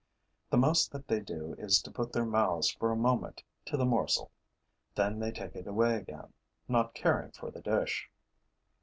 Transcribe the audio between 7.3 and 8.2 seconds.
for the dish.